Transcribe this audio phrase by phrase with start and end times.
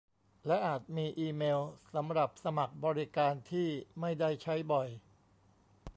[0.47, 1.59] และอาจมีอีเมล
[1.93, 3.67] สำหรับสมัครบริการที่
[3.99, 4.89] ไม่ได้ใช้บ่อย